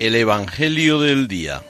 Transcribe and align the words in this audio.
El 0.00 0.16
Evangelio 0.16 1.00
del 1.00 1.28
Día. 1.28 1.62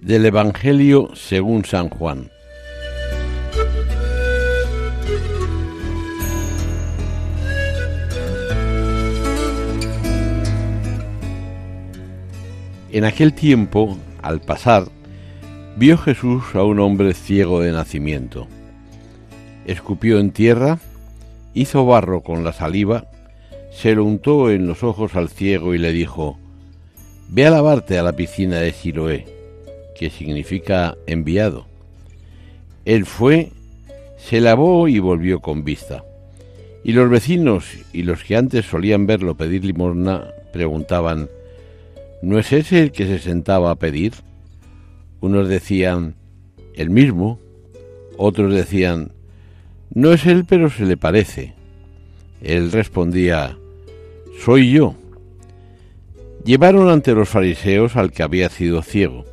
Del 0.00 0.24
Evangelio 0.24 1.10
según 1.14 1.66
San 1.66 1.90
Juan. 1.90 2.31
En 12.92 13.06
aquel 13.06 13.32
tiempo, 13.32 13.96
al 14.20 14.42
pasar, 14.42 14.84
vio 15.76 15.96
Jesús 15.96 16.42
a 16.52 16.62
un 16.62 16.78
hombre 16.78 17.14
ciego 17.14 17.62
de 17.62 17.72
nacimiento. 17.72 18.48
Escupió 19.64 20.18
en 20.18 20.30
tierra, 20.30 20.78
hizo 21.54 21.86
barro 21.86 22.20
con 22.20 22.44
la 22.44 22.52
saliva, 22.52 23.06
se 23.70 23.94
lo 23.94 24.04
untó 24.04 24.50
en 24.50 24.66
los 24.66 24.82
ojos 24.82 25.16
al 25.16 25.30
ciego 25.30 25.74
y 25.74 25.78
le 25.78 25.90
dijo, 25.90 26.36
Ve 27.30 27.46
a 27.46 27.50
lavarte 27.50 27.98
a 27.98 28.02
la 28.02 28.12
piscina 28.12 28.58
de 28.58 28.72
Siloé, 28.72 29.24
que 29.98 30.10
significa 30.10 30.94
enviado. 31.06 31.64
Él 32.84 33.06
fue, 33.06 33.52
se 34.18 34.42
lavó 34.42 34.86
y 34.86 34.98
volvió 34.98 35.40
con 35.40 35.64
vista. 35.64 36.04
Y 36.84 36.92
los 36.92 37.08
vecinos 37.08 37.64
y 37.94 38.02
los 38.02 38.22
que 38.22 38.36
antes 38.36 38.66
solían 38.66 39.06
verlo 39.06 39.34
pedir 39.34 39.64
limosna 39.64 40.26
preguntaban, 40.52 41.30
¿No 42.22 42.38
es 42.38 42.52
ese 42.52 42.80
el 42.80 42.92
que 42.92 43.06
se 43.06 43.18
sentaba 43.18 43.72
a 43.72 43.74
pedir? 43.74 44.12
Unos 45.20 45.48
decían, 45.48 46.14
el 46.74 46.88
mismo, 46.88 47.40
otros 48.16 48.54
decían, 48.54 49.10
no 49.92 50.12
es 50.12 50.24
él, 50.26 50.44
pero 50.48 50.70
se 50.70 50.86
le 50.86 50.96
parece. 50.96 51.54
Él 52.40 52.70
respondía, 52.70 53.58
soy 54.44 54.70
yo. 54.70 54.94
Llevaron 56.44 56.88
ante 56.90 57.12
los 57.12 57.28
fariseos 57.28 57.96
al 57.96 58.12
que 58.12 58.22
había 58.22 58.48
sido 58.48 58.82
ciego. 58.82 59.24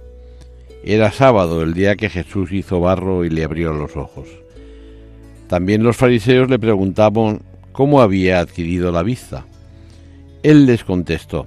Era 0.84 1.12
sábado 1.12 1.62
el 1.62 1.76
día 1.76 1.96
que 1.96 2.10
Jesús 2.10 2.52
hizo 2.52 2.80
barro 2.80 3.24
y 3.24 3.30
le 3.30 3.44
abrió 3.44 3.72
los 3.72 3.96
ojos. 3.98 4.28
También 5.48 5.84
los 5.84 5.96
fariseos 5.96 6.50
le 6.50 6.58
preguntaban 6.58 7.42
cómo 7.72 8.02
había 8.02 8.40
adquirido 8.40 8.92
la 8.92 9.04
vista. 9.04 9.46
Él 10.42 10.66
les 10.66 10.84
contestó, 10.84 11.46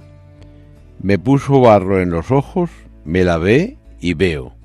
me 1.03 1.19
puso 1.19 1.59
barro 1.59 2.01
en 2.01 2.09
los 2.09 2.31
ojos, 2.31 2.69
me 3.03 3.25
lavé 3.25 3.77
y 3.99 4.13
veo. 4.13 4.55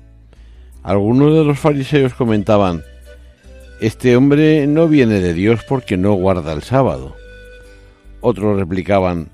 Algunos 0.81 1.33
de 1.33 1.43
los 1.43 1.59
fariseos 1.59 2.13
comentaban, 2.13 2.81
Este 3.81 4.15
hombre 4.15 4.65
no 4.65 4.87
viene 4.87 5.19
de 5.19 5.33
Dios 5.33 5.61
porque 5.67 5.97
no 5.97 6.13
guarda 6.13 6.53
el 6.53 6.63
sábado. 6.63 7.15
Otros 8.21 8.57
replicaban, 8.57 9.29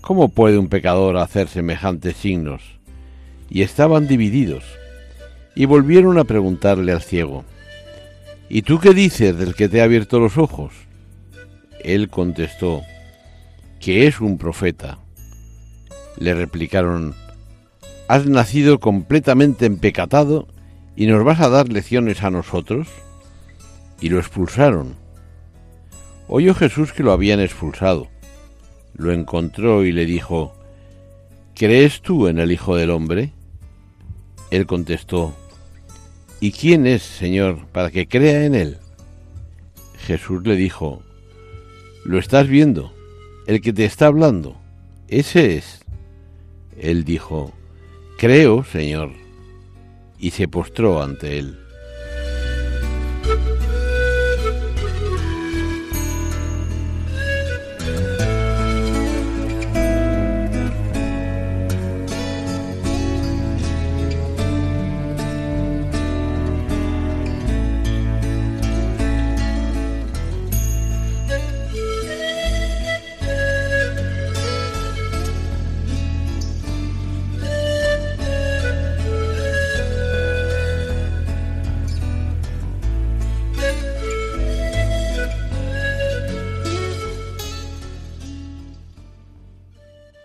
¿Cómo 0.00 0.28
puede 0.28 0.58
un 0.58 0.68
pecador 0.68 1.16
hacer 1.16 1.48
semejantes 1.48 2.16
signos? 2.16 2.62
Y 3.50 3.62
estaban 3.62 4.06
divididos. 4.06 4.64
Y 5.56 5.64
volvieron 5.64 6.18
a 6.18 6.24
preguntarle 6.24 6.92
al 6.92 7.02
ciego, 7.02 7.44
¿Y 8.48 8.62
tú 8.62 8.78
qué 8.78 8.94
dices 8.94 9.36
del 9.36 9.56
que 9.56 9.68
te 9.68 9.80
ha 9.80 9.84
abierto 9.84 10.20
los 10.20 10.38
ojos? 10.38 10.72
Él 11.82 12.08
contestó, 12.08 12.82
que 13.80 14.06
es 14.06 14.20
un 14.20 14.38
profeta. 14.38 15.01
Le 16.22 16.34
replicaron, 16.34 17.16
¿Has 18.06 18.26
nacido 18.26 18.78
completamente 18.78 19.66
empecatado 19.66 20.46
y 20.94 21.06
nos 21.06 21.24
vas 21.24 21.40
a 21.40 21.48
dar 21.48 21.68
lecciones 21.68 22.22
a 22.22 22.30
nosotros? 22.30 22.86
Y 24.00 24.08
lo 24.08 24.20
expulsaron. 24.20 24.94
Oyó 26.28 26.54
Jesús 26.54 26.92
que 26.92 27.02
lo 27.02 27.10
habían 27.10 27.40
expulsado. 27.40 28.06
Lo 28.94 29.10
encontró 29.10 29.84
y 29.84 29.90
le 29.90 30.06
dijo, 30.06 30.54
¿Crees 31.56 32.02
tú 32.02 32.28
en 32.28 32.38
el 32.38 32.52
Hijo 32.52 32.76
del 32.76 32.90
Hombre? 32.90 33.32
Él 34.52 34.66
contestó, 34.66 35.34
¿Y 36.38 36.52
quién 36.52 36.86
es, 36.86 37.02
Señor, 37.02 37.66
para 37.72 37.90
que 37.90 38.06
crea 38.06 38.44
en 38.44 38.54
él? 38.54 38.78
Jesús 39.98 40.46
le 40.46 40.54
dijo, 40.54 41.02
Lo 42.04 42.20
estás 42.20 42.46
viendo, 42.46 42.94
el 43.48 43.60
que 43.60 43.72
te 43.72 43.84
está 43.84 44.06
hablando, 44.06 44.56
ese 45.08 45.56
es. 45.56 45.81
Él 46.78 47.04
dijo, 47.04 47.52
Creo, 48.18 48.64
Señor, 48.64 49.12
y 50.18 50.30
se 50.30 50.48
postró 50.48 51.02
ante 51.02 51.38
él. 51.38 51.61